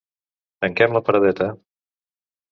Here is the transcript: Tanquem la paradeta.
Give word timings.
Tanquem 0.63 0.95
la 0.95 1.01
paradeta. 1.09 1.49